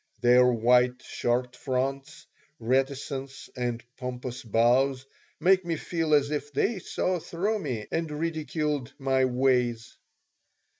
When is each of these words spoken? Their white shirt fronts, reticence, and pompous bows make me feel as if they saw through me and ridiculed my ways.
Their 0.21 0.47
white 0.47 1.03
shirt 1.03 1.55
fronts, 1.55 2.25
reticence, 2.59 3.51
and 3.55 3.83
pompous 3.97 4.41
bows 4.41 5.05
make 5.39 5.63
me 5.63 5.75
feel 5.75 6.15
as 6.15 6.31
if 6.31 6.51
they 6.51 6.79
saw 6.79 7.19
through 7.19 7.59
me 7.59 7.85
and 7.91 8.09
ridiculed 8.09 8.93
my 8.97 9.25
ways. 9.25 9.95